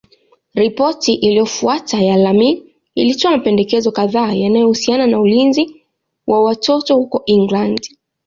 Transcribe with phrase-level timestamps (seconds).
[0.55, 2.63] Ripoti iliyofuata ya Laming
[2.95, 5.81] ilitoa mapendekezo kadhaa yanayohusiana na ulinzi
[6.27, 7.87] wa watoto huko England.